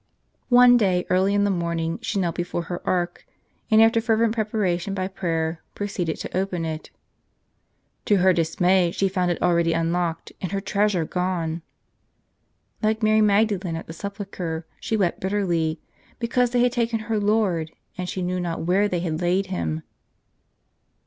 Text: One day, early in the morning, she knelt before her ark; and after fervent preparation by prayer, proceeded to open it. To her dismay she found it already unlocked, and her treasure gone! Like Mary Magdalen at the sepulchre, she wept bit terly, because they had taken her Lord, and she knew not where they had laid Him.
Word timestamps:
One 0.49 0.77
day, 0.77 1.05
early 1.11 1.35
in 1.35 1.43
the 1.43 1.51
morning, 1.51 1.99
she 2.01 2.19
knelt 2.19 2.33
before 2.35 2.63
her 2.63 2.81
ark; 2.87 3.23
and 3.69 3.79
after 3.79 4.01
fervent 4.01 4.33
preparation 4.33 4.95
by 4.95 5.07
prayer, 5.07 5.61
proceeded 5.75 6.15
to 6.21 6.35
open 6.35 6.65
it. 6.65 6.89
To 8.05 8.15
her 8.17 8.33
dismay 8.33 8.89
she 8.89 9.07
found 9.07 9.29
it 9.29 9.39
already 9.43 9.73
unlocked, 9.73 10.31
and 10.41 10.51
her 10.53 10.59
treasure 10.59 11.05
gone! 11.05 11.61
Like 12.81 13.03
Mary 13.03 13.21
Magdalen 13.21 13.75
at 13.75 13.85
the 13.85 13.93
sepulchre, 13.93 14.65
she 14.79 14.97
wept 14.97 15.19
bit 15.19 15.33
terly, 15.33 15.77
because 16.17 16.49
they 16.49 16.63
had 16.63 16.71
taken 16.71 17.01
her 17.01 17.19
Lord, 17.19 17.71
and 17.95 18.09
she 18.09 18.23
knew 18.23 18.39
not 18.39 18.61
where 18.63 18.87
they 18.87 19.01
had 19.01 19.21
laid 19.21 19.45
Him. 19.53 19.83